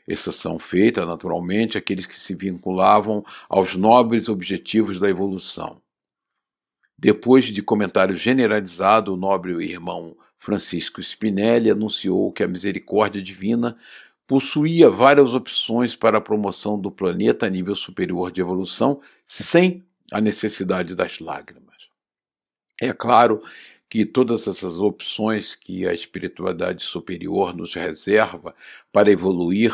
[0.07, 5.81] Exceção feita, naturalmente, aqueles que se vinculavam aos nobres objetivos da evolução.
[6.97, 13.75] Depois de comentário generalizado, o nobre irmão Francisco Spinelli anunciou que a misericórdia divina
[14.27, 20.19] possuía várias opções para a promoção do planeta a nível superior de evolução, sem a
[20.19, 21.63] necessidade das lágrimas.
[22.81, 23.41] É claro
[23.93, 28.55] que todas essas opções que a espiritualidade superior nos reserva
[28.91, 29.71] para evoluir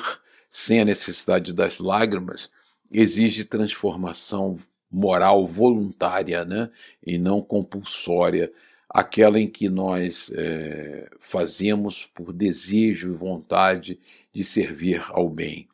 [0.51, 2.49] sem a necessidade das lágrimas
[2.91, 4.55] exige transformação
[4.91, 6.69] moral voluntária, né,
[7.01, 8.51] e não compulsória,
[8.89, 13.97] aquela em que nós é, fazemos por desejo e vontade
[14.34, 15.65] de servir ao bem.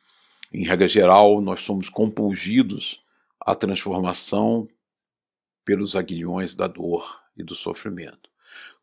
[0.54, 3.04] Em regra geral, nós somos compulgidos
[3.40, 4.68] à transformação
[5.66, 8.35] pelos aguilhões da dor e do sofrimento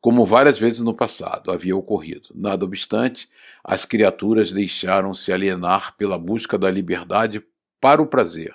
[0.03, 2.31] como várias vezes no passado havia ocorrido.
[2.35, 3.29] Nada obstante,
[3.63, 7.41] as criaturas deixaram-se alienar pela busca da liberdade
[7.81, 8.53] para o prazer,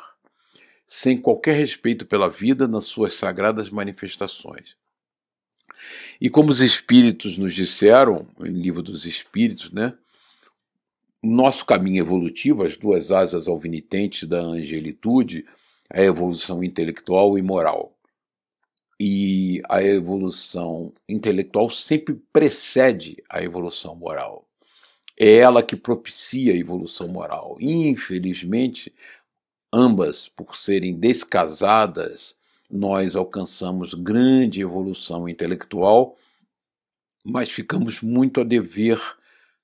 [0.86, 4.76] sem qualquer respeito pela vida nas suas sagradas manifestações.
[6.20, 9.94] E como os espíritos nos disseram, no livro dos espíritos, né?
[11.24, 15.46] Nosso caminho evolutivo, as duas asas alvinitentes da angelitude,
[15.90, 17.97] a evolução intelectual e moral.
[19.00, 24.48] E a evolução intelectual sempre precede a evolução moral.
[25.20, 27.58] É ela que propicia a evolução moral.
[27.60, 28.94] Infelizmente,
[29.72, 32.36] ambas, por serem descasadas,
[32.70, 36.16] nós alcançamos grande evolução intelectual,
[37.26, 39.02] mas ficamos muito a dever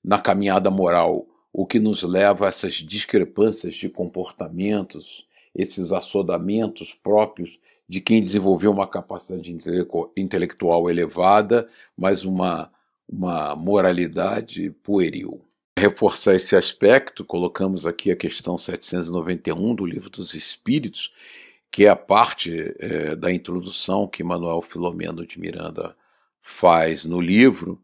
[0.02, 7.58] na caminhada moral, o que nos leva a essas discrepâncias de comportamentos, esses assodamentos próprios
[7.88, 9.56] de quem desenvolveu uma capacidade
[10.16, 12.70] intelectual elevada, mas uma,
[13.08, 15.44] uma moralidade pueril.
[15.78, 21.12] Reforçar esse aspecto, colocamos aqui a questão 791 do Livro dos Espíritos,
[21.70, 25.94] que é a parte é, da introdução que Manuel Filomeno de Miranda
[26.40, 27.82] faz no livro,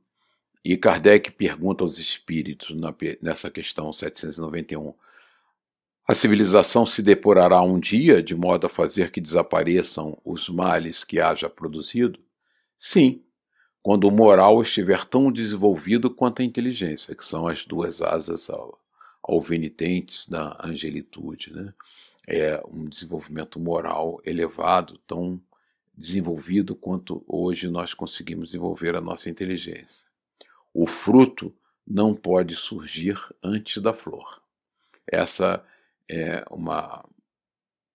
[0.64, 4.94] e Kardec pergunta aos espíritos na, nessa questão 791
[6.10, 11.20] a civilização se depurará um dia de modo a fazer que desapareçam os males que
[11.20, 12.18] haja produzido?
[12.76, 13.22] Sim,
[13.80, 18.76] quando o moral estiver tão desenvolvido quanto a inteligência, que são as duas asas ao,
[19.22, 21.52] alvenitentes da angelitude.
[21.52, 21.72] Né?
[22.26, 25.40] É um desenvolvimento moral elevado, tão
[25.96, 30.08] desenvolvido quanto hoje nós conseguimos desenvolver a nossa inteligência.
[30.74, 31.54] O fruto
[31.86, 34.42] não pode surgir antes da flor.
[35.06, 35.64] Essa
[36.10, 37.04] é uma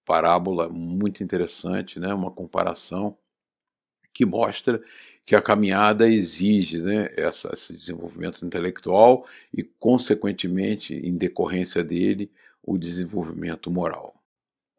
[0.06, 2.13] parábola muito interessante, né?
[2.13, 3.17] uma comparação
[4.13, 4.82] que mostra
[5.25, 12.32] que a caminhada exige né, essa, esse desenvolvimento intelectual e, consequentemente, em decorrência dele,
[12.63, 14.15] o desenvolvimento moral.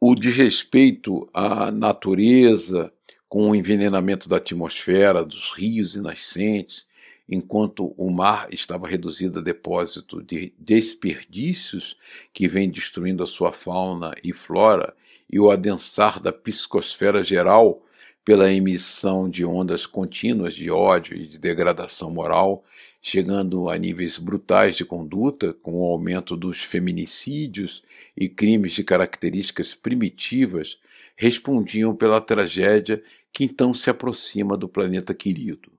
[0.01, 2.93] O desrespeito à natureza,
[3.29, 6.87] com o envenenamento da atmosfera, dos rios e nascentes,
[7.29, 11.97] enquanto o mar estava reduzido a depósito de desperdícios
[12.33, 14.95] que vem destruindo a sua fauna e flora,
[15.29, 17.83] e o adensar da psicosfera geral
[18.25, 22.65] pela emissão de ondas contínuas de ódio e de degradação moral,
[23.01, 27.85] chegando a níveis brutais de conduta, com o aumento dos feminicídios
[28.17, 30.79] e crimes de características primitivas,
[31.15, 35.76] respondiam pela tragédia que então se aproxima do planeta querido.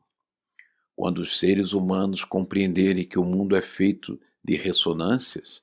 [0.97, 5.61] Quando os seres humanos compreenderem que o mundo é feito de ressonâncias,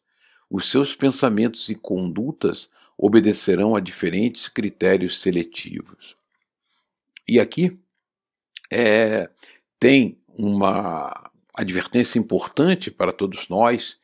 [0.48, 6.14] os seus pensamentos e condutas obedecerão a diferentes critérios seletivos.
[7.26, 7.76] E aqui
[8.70, 9.28] é,
[9.80, 13.98] tem uma advertência importante para todos nós,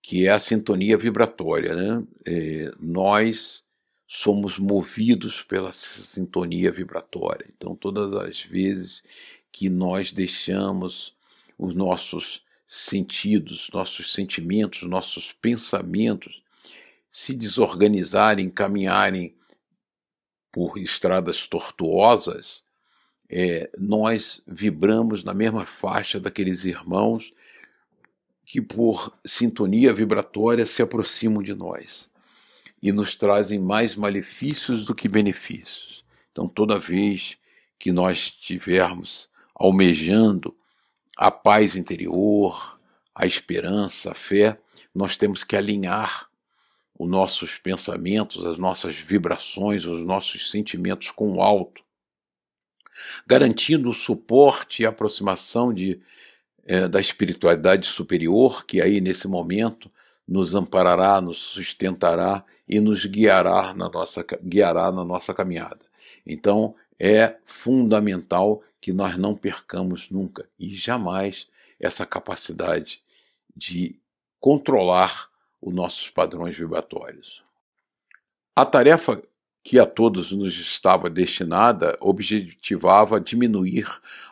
[0.00, 1.74] que é a sintonia vibratória.
[1.74, 2.06] Né?
[2.24, 3.64] É, nós
[4.06, 7.46] somos movidos pela sintonia vibratória.
[7.56, 9.02] Então, todas as vezes
[9.52, 11.14] que nós deixamos
[11.58, 16.42] os nossos sentidos, nossos sentimentos, nossos pensamentos
[17.10, 19.34] se desorganizarem, caminharem
[20.52, 22.62] por estradas tortuosas,
[23.28, 27.32] é, nós vibramos na mesma faixa daqueles irmãos
[28.44, 32.10] que, por sintonia vibratória, se aproximam de nós
[32.82, 36.04] e nos trazem mais malefícios do que benefícios.
[36.32, 37.36] Então, toda vez
[37.78, 39.28] que nós tivermos
[39.60, 40.56] almejando
[41.14, 42.80] a paz interior,
[43.14, 44.58] a esperança, a fé,
[44.94, 46.30] nós temos que alinhar
[46.98, 51.82] os nossos pensamentos, as nossas vibrações, os nossos sentimentos com o alto,
[53.26, 56.00] garantindo o suporte e aproximação de,
[56.64, 59.90] é, da espiritualidade superior, que aí nesse momento
[60.26, 65.84] nos amparará, nos sustentará e nos guiará na nossa, guiará na nossa caminhada.
[66.26, 73.02] Então é fundamental que nós não percamos nunca e jamais essa capacidade
[73.54, 73.98] de
[74.38, 75.28] controlar
[75.60, 77.42] os nossos padrões vibratórios.
[78.56, 79.22] A tarefa
[79.62, 83.86] que a todos nos estava destinada objetivava diminuir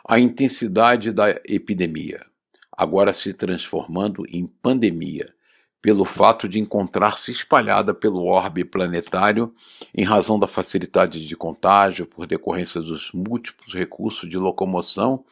[0.07, 2.25] a intensidade da epidemia,
[2.71, 5.33] agora se transformando em pandemia,
[5.81, 9.53] pelo fato de encontrar-se espalhada pelo orbe planetário
[9.95, 15.23] em razão da facilidade de contágio por decorrência dos múltiplos recursos de locomoção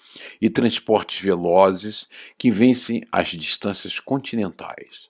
[0.41, 5.09] e transportes velozes que vencem as distâncias continentais.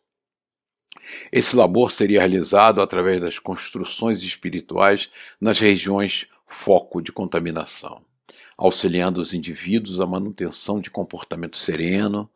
[1.31, 5.09] Esse labor seria realizado através das construções espirituais
[5.39, 8.01] nas regiões foco de contaminação,
[8.57, 12.29] auxiliando os indivíduos à manutenção de comportamento sereno,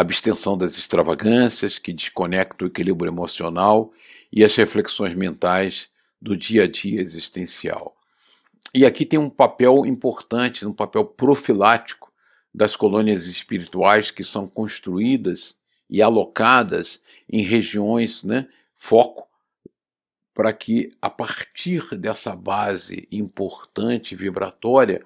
[0.00, 3.92] abstenção das extravagâncias que desconectam o equilíbrio emocional
[4.32, 5.90] e as reflexões mentais
[6.20, 7.94] do dia a dia existencial.
[8.74, 12.10] E aqui tem um papel importante, um papel profilático
[12.54, 15.54] das colônias espirituais que são construídas
[15.90, 19.28] e alocadas em regiões, né, foco,
[20.34, 25.04] para que a partir dessa base importante vibratória,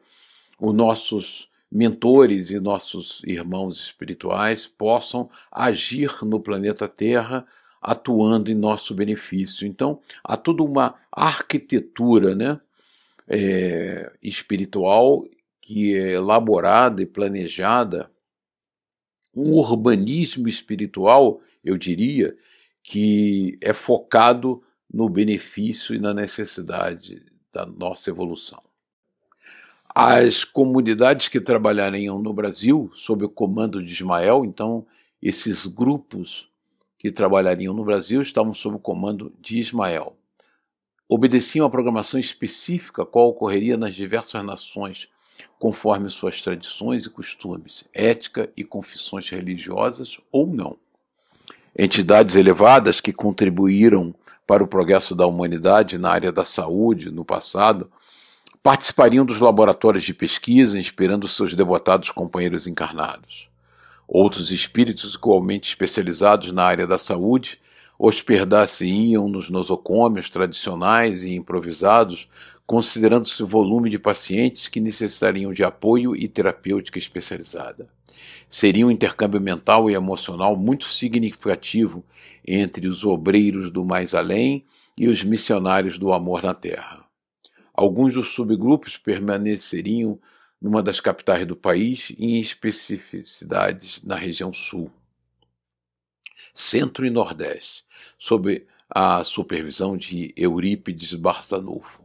[0.60, 7.46] os nossos mentores e nossos irmãos espirituais possam agir no planeta Terra
[7.80, 9.66] atuando em nosso benefício.
[9.66, 12.60] Então, há toda uma arquitetura né,
[13.28, 15.24] é, espiritual
[15.60, 18.10] que é elaborada e planejada,
[19.34, 22.36] um urbanismo espiritual, eu diria,
[22.82, 24.62] que é focado
[24.92, 28.65] no benefício e na necessidade da nossa evolução.
[29.98, 34.84] As comunidades que trabalhariam no Brasil, sob o comando de Ismael, então,
[35.22, 36.50] esses grupos
[36.98, 40.14] que trabalhariam no Brasil estavam sob o comando de Ismael.
[41.08, 45.08] Obedeciam a programação específica qual ocorreria nas diversas nações,
[45.58, 50.76] conforme suas tradições e costumes, ética e confissões religiosas ou não.
[51.74, 54.14] Entidades elevadas que contribuíram
[54.46, 57.90] para o progresso da humanidade na área da saúde no passado
[58.66, 63.46] participariam dos laboratórios de pesquisa, inspirando seus devotados companheiros encarnados.
[64.08, 67.60] Outros espíritos igualmente especializados na área da saúde
[67.96, 72.28] hospedar-se-iam nos nosocômios tradicionais e improvisados,
[72.66, 77.88] considerando-se o volume de pacientes que necessitariam de apoio e terapêutica especializada.
[78.48, 82.04] Seria um intercâmbio mental e emocional muito significativo
[82.44, 84.64] entre os obreiros do mais além
[84.98, 87.05] e os missionários do amor na terra.
[87.76, 90.18] Alguns dos subgrupos permaneceriam
[90.60, 94.90] numa das capitais do país, em especificidades na região sul,
[96.54, 97.84] centro e nordeste,
[98.18, 102.02] sob a supervisão de Eurípides Barçanufo,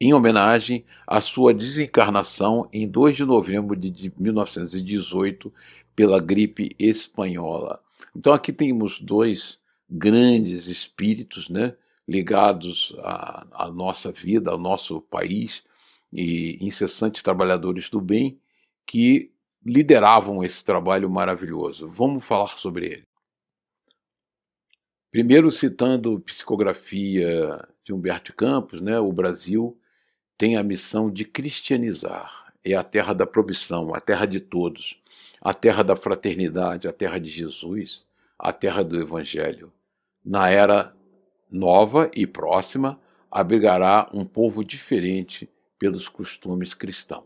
[0.00, 5.52] em homenagem à sua desencarnação em 2 de novembro de 1918
[5.94, 7.82] pela gripe espanhola.
[8.16, 9.58] Então aqui temos dois
[9.90, 11.76] grandes espíritos, né,
[12.06, 15.62] ligados à, à nossa vida, ao nosso país,
[16.12, 18.38] e incessantes trabalhadores do bem
[18.86, 19.32] que
[19.64, 21.88] lideravam esse trabalho maravilhoso.
[21.88, 23.08] Vamos falar sobre ele.
[25.10, 29.78] Primeiro, citando psicografia de Humberto Campos, né, o Brasil
[30.36, 32.52] tem a missão de cristianizar.
[32.64, 35.00] É a terra da provisão, a terra de todos,
[35.40, 38.04] a terra da fraternidade, a terra de Jesus,
[38.38, 39.72] a terra do Evangelho.
[40.24, 40.94] Na era
[41.54, 42.98] nova e próxima,
[43.30, 45.48] abrigará um povo diferente
[45.78, 47.24] pelos costumes cristãos.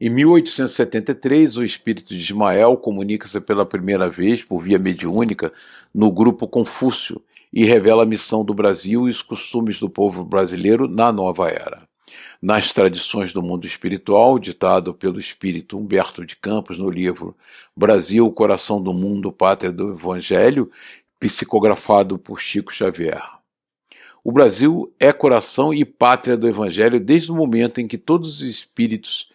[0.00, 5.52] Em 1873, o espírito de Ismael comunica-se pela primeira vez, por via mediúnica,
[5.94, 7.22] no grupo Confúcio
[7.52, 11.82] e revela a missão do Brasil e os costumes do povo brasileiro na nova era.
[12.40, 17.36] Nas tradições do mundo espiritual, ditado pelo espírito Humberto de Campos no livro
[17.76, 20.70] Brasil, coração do mundo, pátria do Evangelho,
[21.20, 23.22] psicografado por Chico Xavier.
[24.24, 28.40] O Brasil é coração e pátria do Evangelho desde o momento em que todos os
[28.40, 29.30] espíritos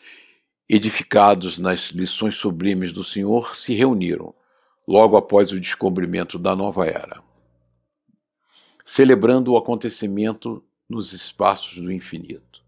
[0.67, 4.33] edificados nas lições sublimes do Senhor se reuniram,
[4.87, 7.21] logo após o descobrimento da nova era,
[8.83, 12.63] celebrando o acontecimento nos espaços do infinito.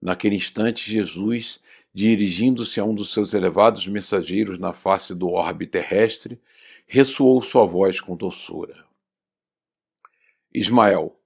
[0.00, 1.60] Naquele instante, Jesus,
[1.94, 6.38] dirigindo-se a um dos seus elevados mensageiros na face do orbe terrestre,
[6.86, 8.84] ressoou sua voz com doçura.
[10.54, 11.16] Ismael,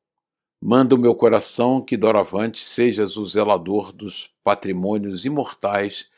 [0.62, 6.10] Manda o meu coração que doravante sejas o zelador dos patrimônios imortais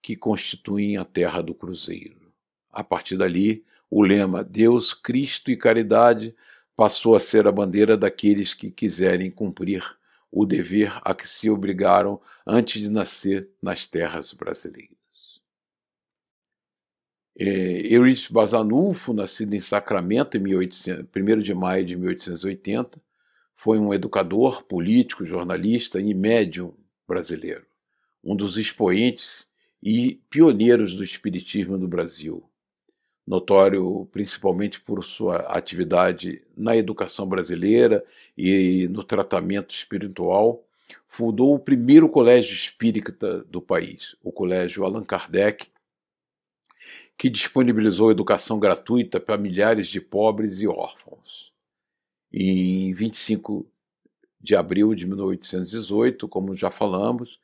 [0.00, 2.32] que constituem a terra do Cruzeiro.
[2.72, 6.34] A partir dali, o lema Deus, Cristo e Caridade
[6.74, 9.84] passou a ser a bandeira daqueles que quiserem cumprir
[10.32, 14.99] o dever a que se obrigaram antes de nascer nas terras brasileiras.
[17.42, 23.00] É, Eurípides Bazanufo, nascido em Sacramento em 1800, 1 de maio de 1880,
[23.56, 26.74] foi um educador, político, jornalista e médium
[27.08, 27.64] brasileiro,
[28.22, 29.48] um dos expoentes
[29.82, 32.44] e pioneiros do espiritismo no Brasil,
[33.26, 38.04] notório principalmente por sua atividade na educação brasileira
[38.36, 40.62] e no tratamento espiritual,
[41.06, 45.69] fundou o primeiro colégio espírita do país, o Colégio Allan Kardec,
[47.20, 51.52] que disponibilizou educação gratuita para milhares de pobres e órfãos.
[52.32, 53.70] Em 25
[54.40, 57.38] de abril de 1818, como já falamos,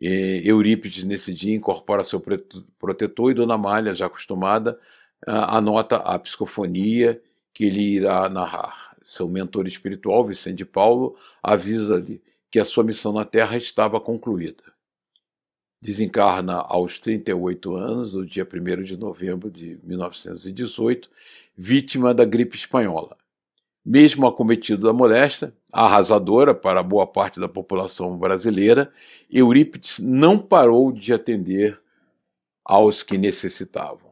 [0.00, 2.22] Eurípides, nesse dia, incorpora seu
[2.78, 4.78] protetor e Dona Malha, já acostumada,
[5.26, 7.20] anota a psicofonia
[7.52, 8.96] que ele irá narrar.
[9.02, 14.62] Seu mentor espiritual, Vicente Paulo, avisa-lhe que a sua missão na Terra estava concluída.
[15.80, 21.08] Desencarna aos 38 anos, no dia 1 de novembro de 1918,
[21.56, 23.16] vítima da gripe espanhola.
[23.86, 28.92] Mesmo acometido da moléstia, arrasadora para boa parte da população brasileira,
[29.30, 31.80] Eurípides não parou de atender
[32.64, 34.10] aos que necessitavam.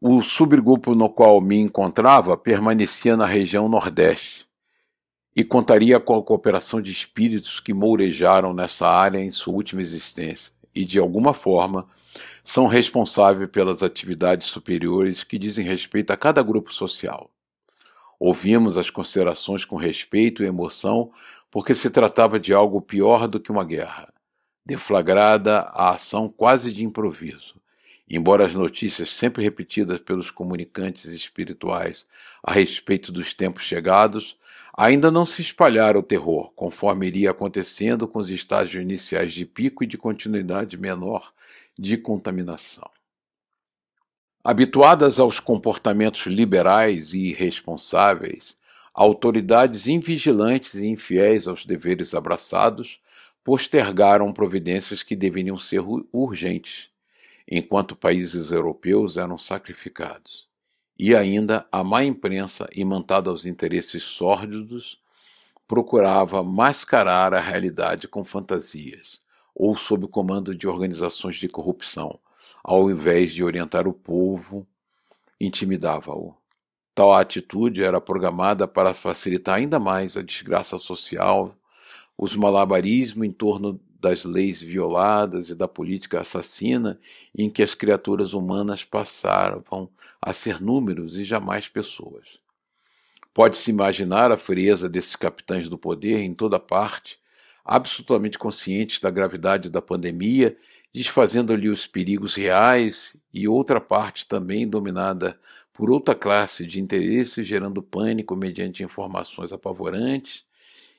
[0.00, 4.46] O subgrupo no qual me encontrava permanecia na região Nordeste
[5.34, 10.56] e contaria com a cooperação de espíritos que mourejaram nessa área em sua última existência
[10.78, 11.88] e, de alguma forma,
[12.44, 17.28] são responsáveis pelas atividades superiores que dizem respeito a cada grupo social.
[18.16, 21.10] Ouvimos as considerações com respeito e emoção,
[21.50, 24.12] porque se tratava de algo pior do que uma guerra,
[24.64, 27.56] deflagrada a ação quase de improviso.
[28.08, 32.06] Embora as notícias sempre repetidas pelos comunicantes espirituais
[32.40, 34.37] a respeito dos tempos chegados,
[34.78, 39.82] ainda não se espalhara o terror, conforme iria acontecendo com os estágios iniciais de pico
[39.82, 41.34] e de continuidade menor
[41.76, 42.88] de contaminação.
[44.44, 48.56] Habituadas aos comportamentos liberais e irresponsáveis,
[48.94, 53.00] autoridades invigilantes e infiéis aos deveres abraçados
[53.42, 56.88] postergaram providências que deveriam ser urgentes,
[57.50, 60.47] enquanto países europeus eram sacrificados.
[60.98, 65.00] E ainda a má imprensa, imantada aos interesses sórdidos,
[65.66, 69.18] procurava mascarar a realidade com fantasias,
[69.54, 72.18] ou sob o comando de organizações de corrupção,
[72.64, 74.66] ao invés de orientar o povo,
[75.40, 76.34] intimidava-o.
[76.94, 81.54] Tal atitude era programada para facilitar ainda mais a desgraça social,
[82.16, 86.98] os malabarismos em torno das leis violadas e da política assassina
[87.36, 89.60] em que as criaturas humanas passaram
[90.20, 92.38] a ser números e jamais pessoas.
[93.34, 97.18] Pode-se imaginar a frieza desses capitães do poder em toda parte,
[97.64, 100.56] absolutamente conscientes da gravidade da pandemia
[100.92, 105.38] desfazendo-lhe os perigos reais, e outra parte também dominada
[105.72, 110.44] por outra classe de interesses, gerando pânico mediante informações apavorantes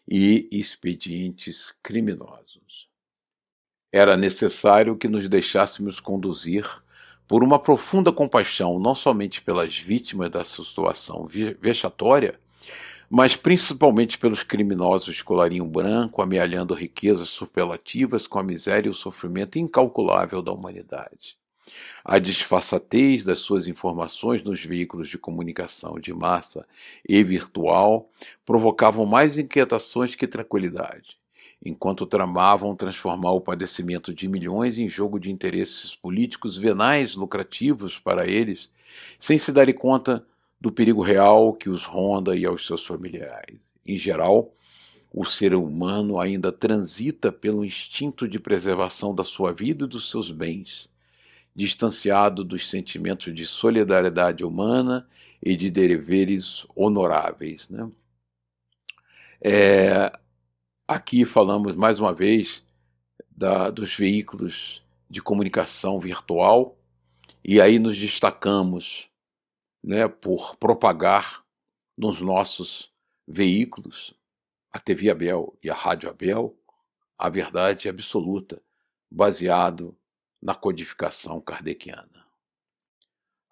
[0.08, 2.89] e expedientes criminosos.
[3.92, 6.64] Era necessário que nos deixássemos conduzir
[7.28, 11.28] por uma profunda compaixão, não somente pelas vítimas da situação
[11.60, 12.40] vexatória,
[13.10, 18.96] mas principalmente pelos criminosos de colarinho branco, amealhando riquezas superlativas com a miséria e o
[18.96, 21.38] sofrimento incalculável da humanidade.
[22.04, 26.66] A disfarçatez das suas informações nos veículos de comunicação de massa
[27.08, 28.10] e virtual
[28.46, 31.19] provocavam mais inquietações que tranquilidade,
[31.64, 38.30] enquanto tramavam transformar o padecimento de milhões em jogo de interesses políticos venais lucrativos para
[38.30, 38.70] eles,
[39.20, 40.26] sem se darem conta
[40.60, 43.58] do perigo real que os ronda e aos seus familiares.
[43.86, 44.52] Em geral,
[45.12, 50.32] o ser humano ainda transita pelo instinto de preservação da sua vida e dos seus
[50.32, 50.88] bens,
[51.56, 55.08] distanciado dos sentimentos de solidariedade humana
[55.42, 57.68] e de deveres honoráveis.
[57.70, 57.90] Né?
[59.42, 60.12] É,
[60.90, 62.66] aqui falamos mais uma vez
[63.30, 66.80] da, dos veículos de comunicação virtual
[67.46, 69.08] e aí nos destacamos
[69.84, 71.46] né, por propagar
[71.96, 72.92] nos nossos
[73.28, 74.16] veículos,
[74.72, 76.58] a TV Abel e a Rádio Abel,
[77.16, 78.60] a verdade absoluta,
[79.12, 79.96] baseado
[80.42, 82.26] na codificação kardeciana.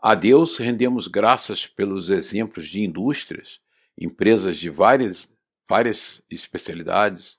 [0.01, 3.59] A Deus rendemos graças pelos exemplos de indústrias,
[3.95, 5.31] empresas de várias,
[5.68, 7.38] várias especialidades,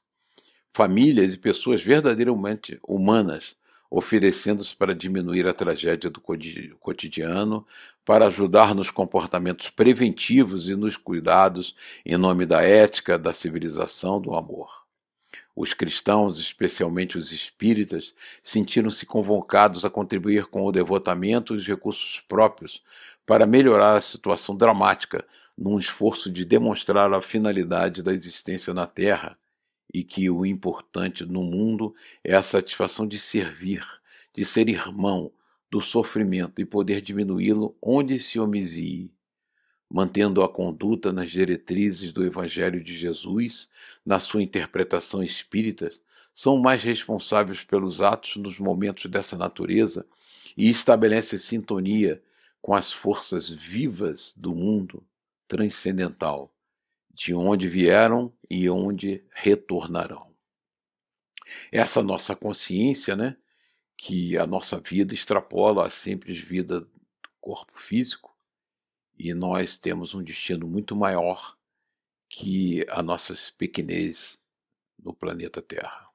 [0.68, 3.56] famílias e pessoas verdadeiramente humanas
[3.90, 7.66] oferecendo-se para diminuir a tragédia do cotidiano,
[8.04, 11.74] para ajudar nos comportamentos preventivos e nos cuidados
[12.04, 14.70] em nome da ética, da civilização, do amor.
[15.54, 22.20] Os cristãos, especialmente os espíritas, sentiram-se convocados a contribuir com o devotamento e os recursos
[22.20, 22.82] próprios
[23.26, 25.24] para melhorar a situação dramática
[25.58, 29.36] num esforço de demonstrar a finalidade da existência na Terra
[29.92, 31.92] e que o importante no mundo
[32.22, 33.84] é a satisfação de servir,
[34.32, 35.32] de ser irmão
[35.68, 39.10] do sofrimento e poder diminuí-lo onde se homizie,
[39.90, 43.68] mantendo a conduta nas diretrizes do Evangelho de Jesus,
[44.06, 45.90] na sua interpretação espírita,
[46.32, 50.06] são mais responsáveis pelos atos nos momentos dessa natureza
[50.56, 52.22] e estabelece sintonia
[52.62, 55.02] com as forças vivas do mundo
[55.48, 56.54] transcendental
[57.12, 60.28] de onde vieram e onde retornarão.
[61.72, 63.36] Essa nossa consciência, né,
[63.96, 67.00] que a nossa vida extrapola a simples vida do
[67.40, 68.36] corpo físico
[69.18, 71.56] e nós temos um destino muito maior
[72.28, 74.38] que a nossa pequenez
[74.96, 76.06] no planeta Terra.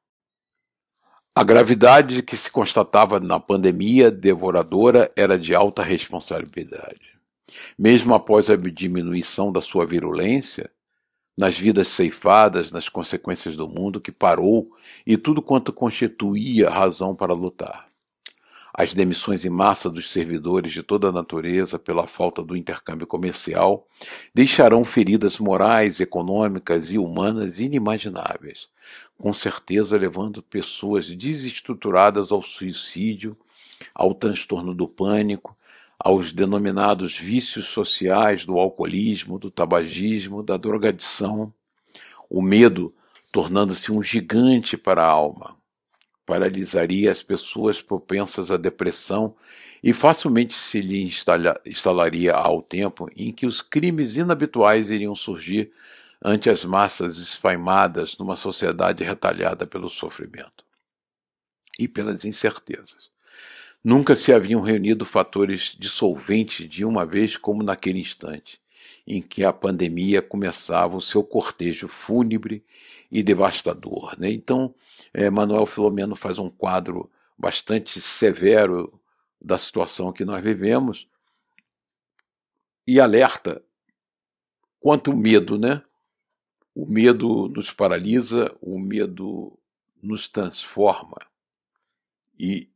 [1.36, 7.13] A gravidade que se constatava na pandemia devoradora era de alta responsabilidade.
[7.78, 10.70] Mesmo após a diminuição da sua virulência,
[11.38, 14.66] nas vidas ceifadas, nas consequências do mundo que parou
[15.06, 17.84] e tudo quanto constituía razão para lutar.
[18.76, 23.88] As demissões em massa dos servidores de toda a natureza pela falta do intercâmbio comercial
[24.34, 28.68] deixarão feridas morais, econômicas e humanas inimagináveis,
[29.16, 33.38] com certeza levando pessoas desestruturadas ao suicídio,
[33.94, 35.56] ao transtorno do pânico,
[36.04, 41.54] aos denominados vícios sociais do alcoolismo, do tabagismo, da drogadição,
[42.30, 42.92] o medo
[43.32, 45.56] tornando-se um gigante para a alma
[46.26, 49.36] paralisaria as pessoas propensas à depressão
[49.84, 51.10] e facilmente se lhe
[51.66, 55.72] instalaria ao tempo em que os crimes inabituais iriam surgir
[56.24, 60.64] ante as massas esfaimadas numa sociedade retalhada pelo sofrimento
[61.78, 63.13] e pelas incertezas.
[63.84, 68.62] Nunca se haviam reunido fatores dissolventes de uma vez como naquele instante,
[69.06, 72.64] em que a pandemia começava o seu cortejo fúnebre
[73.12, 74.18] e devastador.
[74.18, 74.32] Né?
[74.32, 74.74] Então,
[75.14, 79.00] é, Manuel Filomeno faz um quadro bastante severo
[79.42, 81.10] da situação que nós vivemos
[82.88, 83.62] e alerta
[84.80, 85.82] quanto o medo, né?
[86.74, 89.58] O medo nos paralisa, o medo
[90.02, 91.18] nos transforma
[92.38, 92.73] e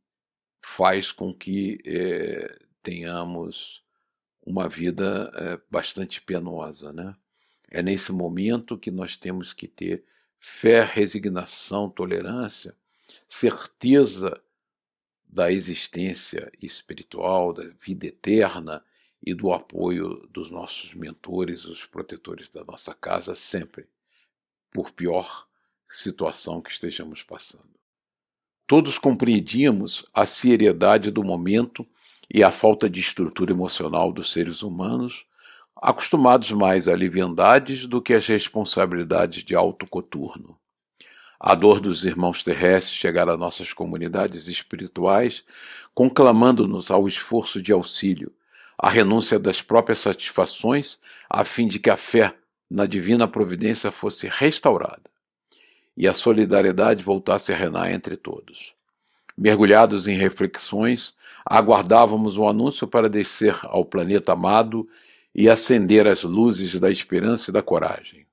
[0.60, 3.82] faz com que é, tenhamos
[4.44, 7.14] uma vida é, bastante penosa, né?
[7.70, 10.04] É nesse momento que nós temos que ter
[10.38, 12.74] fé, resignação, tolerância,
[13.28, 14.40] certeza
[15.26, 18.82] da existência espiritual, da vida eterna
[19.22, 23.86] e do apoio dos nossos mentores, os protetores da nossa casa, sempre,
[24.72, 25.46] por pior
[25.90, 27.77] situação que estejamos passando.
[28.68, 31.86] Todos compreendíamos a seriedade do momento
[32.32, 35.24] e a falta de estrutura emocional dos seres humanos
[35.74, 40.54] acostumados mais a liviandades do que às responsabilidades de alto coturno.
[41.40, 45.44] A dor dos irmãos terrestres chegar a nossas comunidades espirituais,
[45.94, 48.30] conclamando-nos ao esforço de auxílio,
[48.76, 50.98] à renúncia das próprias satisfações,
[51.30, 52.34] a fim de que a fé
[52.70, 55.08] na divina providência fosse restaurada
[55.98, 58.72] e a solidariedade voltasse a reinar entre todos.
[59.36, 61.12] Mergulhados em reflexões,
[61.44, 64.88] aguardávamos o anúncio para descer ao planeta amado
[65.34, 68.24] e acender as luzes da esperança e da coragem,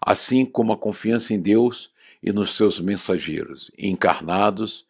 [0.00, 4.84] assim como a confiança em Deus e nos seus mensageiros, encarnados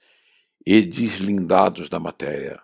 [0.64, 2.58] e deslindados da matéria.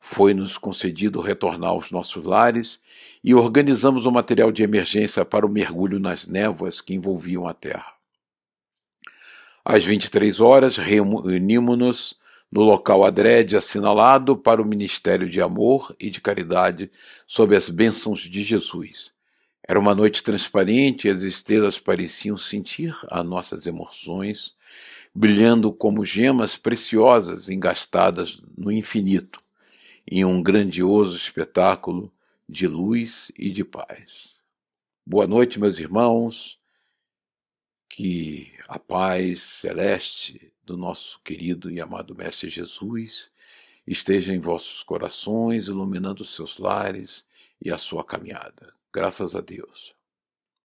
[0.00, 2.80] Foi-nos concedido retornar aos nossos lares
[3.22, 7.97] e organizamos o material de emergência para o mergulho nas névoas que envolviam a Terra.
[9.70, 12.14] Às 23 horas, reunimos-nos
[12.50, 16.90] no local adrede assinalado para o ministério de amor e de caridade
[17.26, 19.10] sob as bênçãos de Jesus.
[19.62, 24.54] Era uma noite transparente e as estrelas pareciam sentir as nossas emoções,
[25.14, 29.38] brilhando como gemas preciosas engastadas no infinito,
[30.10, 32.10] em um grandioso espetáculo
[32.48, 34.30] de luz e de paz.
[35.04, 36.57] Boa noite, meus irmãos.
[37.88, 43.30] Que a paz celeste do nosso querido e amado Mestre Jesus
[43.86, 47.26] esteja em vossos corações, iluminando os seus lares
[47.60, 48.74] e a sua caminhada.
[48.92, 49.97] Graças a Deus.